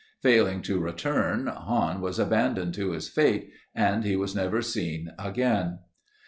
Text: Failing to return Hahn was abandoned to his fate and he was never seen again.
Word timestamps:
Failing 0.23 0.63
to 0.63 0.79
return 0.79 1.45
Hahn 1.45 2.01
was 2.01 2.17
abandoned 2.17 2.73
to 2.73 2.89
his 2.93 3.07
fate 3.07 3.51
and 3.75 4.03
he 4.03 4.15
was 4.15 4.35
never 4.35 4.59
seen 4.63 5.11
again. 5.19 5.77